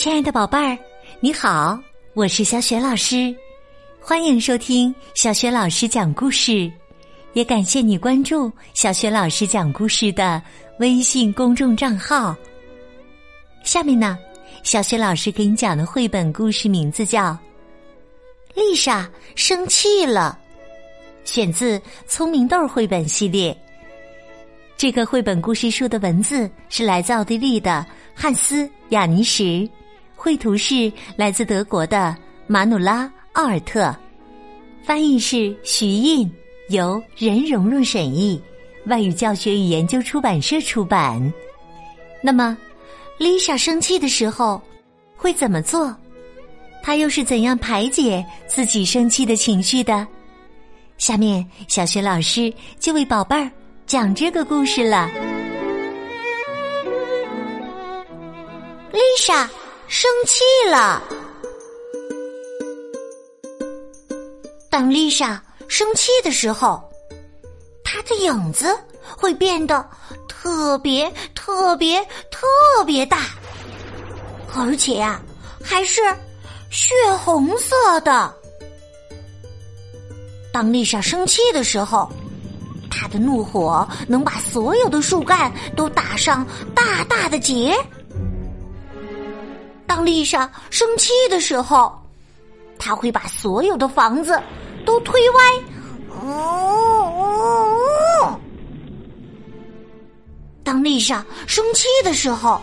[0.00, 0.78] 亲爱的宝贝儿，
[1.20, 1.78] 你好，
[2.14, 3.36] 我是小雪老师，
[4.00, 6.72] 欢迎收听小雪老师讲故事，
[7.34, 10.42] 也感谢你关注小雪老师讲故事的
[10.78, 12.34] 微信公众账号。
[13.62, 14.18] 下面呢，
[14.62, 17.32] 小雪老师给你讲的绘本故事名字叫
[18.54, 20.38] 《丽莎生气了》，
[21.30, 23.54] 选自《聪明豆》绘本系列。
[24.78, 29.70] 这个绘本故事书的文字是来自奥地利的汉斯·雅尼什。
[30.22, 32.14] 绘图是来自德国的
[32.46, 33.96] 马努拉·奥尔特，
[34.82, 36.30] 翻译是徐印，
[36.68, 38.38] 由任蓉蓉审译，
[38.84, 41.32] 外语教学与研究出版社出版。
[42.20, 42.54] 那么，
[43.16, 44.60] 丽莎生气的时候
[45.16, 45.96] 会怎么做？
[46.82, 50.06] 她又是怎样排解自己生气的情绪的？
[50.98, 53.50] 下面，小学老师就为宝贝儿
[53.86, 55.08] 讲这个故事了。
[58.92, 59.48] 丽莎。
[59.92, 61.02] 生气了。
[64.70, 66.80] 当丽莎生气的时候，
[67.82, 68.72] 她的影子
[69.18, 69.84] 会变得
[70.28, 72.46] 特别特别特
[72.86, 73.30] 别大，
[74.54, 75.20] 而且呀，
[75.60, 76.00] 还是
[76.70, 78.32] 血红色的。
[80.52, 82.08] 当丽莎生气的时候，
[82.88, 86.46] 她的怒火能把所有的树干都打上
[86.76, 87.76] 大大的结。
[89.90, 91.92] 当丽莎生气的时候，
[92.78, 94.40] 她会把所有的房子
[94.86, 95.40] 都推歪。
[100.62, 102.60] 当丽莎生气的时候，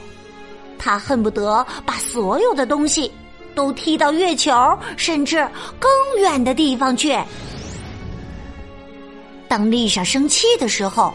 [0.80, 3.12] 他恨不得把所有的东西
[3.54, 4.54] 都踢到月球，
[4.96, 5.46] 甚至
[5.78, 7.20] 更远的地方去。
[9.50, 11.14] 当丽莎生气的时候，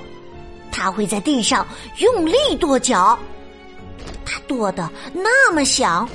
[0.71, 1.67] 他会在地上
[2.01, 3.19] 用力跺脚。
[4.33, 6.09] 他跺的那么响，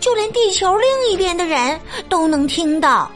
[0.00, 3.08] 就连地球另一边的人都能听到。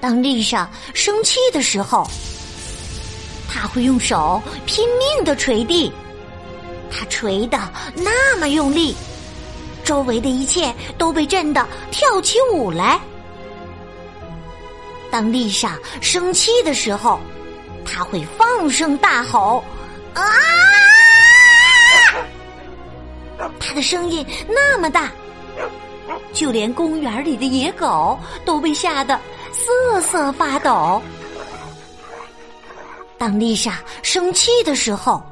[0.00, 2.08] 当丽莎生气的时候，
[3.52, 5.92] 他会用手拼命的捶地，
[6.90, 7.58] 他捶的
[7.94, 8.96] 那么用力，
[9.84, 12.98] 周围的一切都被震得跳起舞来。
[15.10, 17.20] 当丽莎生气的时候，
[17.84, 19.62] 他会放声大吼
[20.14, 20.24] ：“啊！”
[23.58, 25.10] 他的声音那么大，
[26.32, 29.18] 就连公园里的野狗都被吓得
[29.52, 31.00] 瑟瑟发抖。
[33.16, 35.22] 当丽莎生气的时候，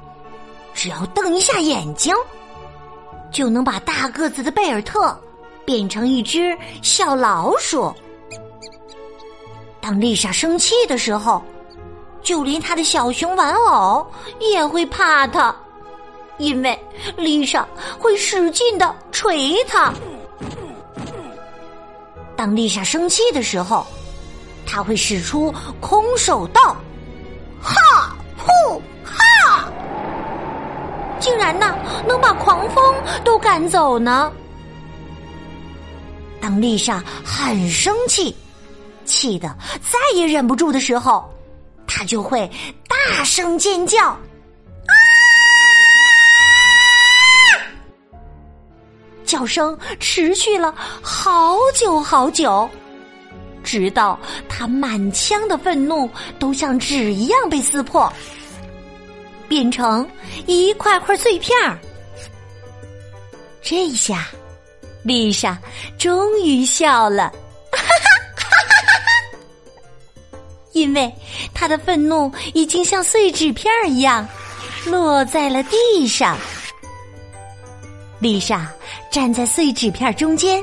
[0.73, 2.15] 只要瞪一下眼睛，
[3.31, 5.19] 就能把大个子的贝尔特
[5.65, 7.93] 变成一只小老鼠。
[9.81, 11.43] 当丽莎生气的时候，
[12.23, 14.07] 就连她的小熊玩偶
[14.39, 15.55] 也会怕她。
[16.43, 16.77] 因为
[17.17, 17.67] 丽莎
[18.01, 19.95] 会使劲的捶他。
[22.37, 23.87] 当丽莎生气的时候，
[24.67, 26.77] 他会使出空手道，
[27.63, 29.73] 哈呼哈，
[31.21, 34.33] 竟然呢能把狂风都赶走呢。
[36.41, 38.35] 当丽莎很生气，
[39.05, 41.33] 气得再也忍不住的时候，
[41.87, 42.51] 他就会
[42.89, 44.17] 大声尖叫。
[49.33, 52.69] 叫声持续了好久好久，
[53.65, 56.07] 直到他满腔的愤怒
[56.39, 58.13] 都像纸一样被撕破，
[59.49, 60.07] 变成
[60.47, 61.79] 一块块碎片儿。
[63.63, 64.29] 这下，
[65.03, 65.59] 丽莎
[65.97, 67.33] 终于笑了，
[67.73, 67.89] 哈哈
[68.37, 68.77] 哈哈
[70.31, 70.39] 哈！
[70.73, 71.11] 因为
[71.55, 74.29] 她的愤怒已经像碎纸片一样
[74.85, 76.37] 落在了地上。
[78.23, 78.67] 丽莎。
[79.11, 80.63] 站在碎纸片中间，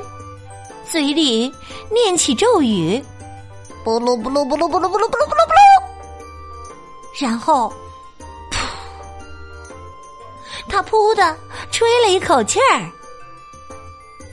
[0.90, 1.54] 嘴里
[1.92, 3.04] 念起咒语
[3.86, 5.60] ：“布鲁布鲁布鲁布鲁布鲁布鲁布鲁布鲁。”
[7.22, 7.72] 然后，
[8.52, 8.66] 噗，
[10.68, 11.38] 他噗的
[11.70, 12.90] 吹了一口气儿。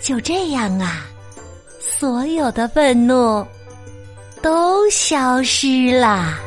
[0.02, 1.04] 就这样啊，
[1.80, 3.44] 所有的愤怒
[4.40, 6.38] 都消失了。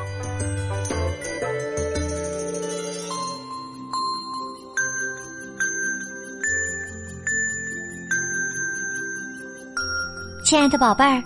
[10.50, 11.24] 亲爱的宝贝儿，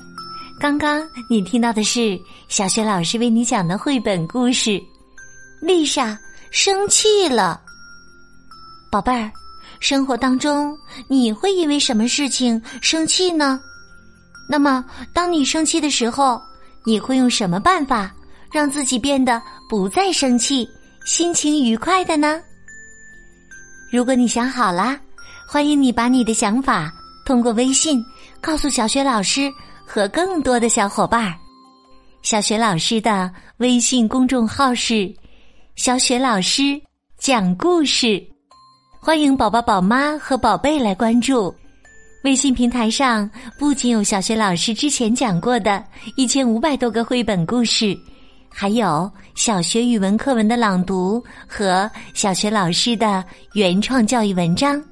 [0.59, 4.71] 刚刚你听到的是小学老师为你讲的绘本故事
[5.61, 6.19] 《丽莎
[6.51, 7.61] 生气了》。
[8.91, 9.31] 宝贝儿，
[9.79, 10.77] 生活当中
[11.07, 13.61] 你会因为什么事情生气呢？
[14.49, 14.83] 那么，
[15.13, 16.37] 当你生气的时候，
[16.85, 18.13] 你会用什么办法
[18.51, 20.67] 让自己变得不再生气、
[21.05, 22.41] 心情愉快的呢？
[23.89, 24.99] 如果你想好了，
[25.47, 26.91] 欢迎你把你的想法
[27.25, 28.03] 通过微信
[28.43, 29.49] 告诉小雪老师
[29.85, 31.33] 和更多的小伙伴。
[32.23, 35.11] 小雪老师的微信公众号是
[35.77, 36.79] “小雪老师
[37.17, 38.21] 讲故事”，
[38.99, 41.55] 欢迎宝宝、宝妈和宝贝来关注。
[42.25, 45.81] 微信平台上不仅有小学老师之前讲过的
[46.17, 47.97] 一千五百多个绘本故事，
[48.49, 53.23] 还有小学语文课文的朗读和小学老师的
[53.53, 54.83] 原创教育文章。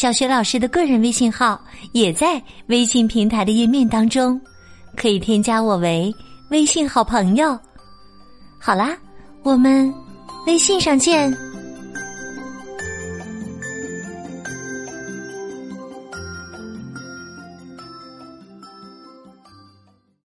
[0.00, 1.62] 小学老师的个人微信号
[1.92, 4.40] 也在微信平台的页面当中，
[4.96, 6.10] 可以添加我为
[6.48, 7.48] 微信好朋友。
[8.58, 8.96] 好啦，
[9.42, 9.92] 我们
[10.46, 11.49] 微信上见。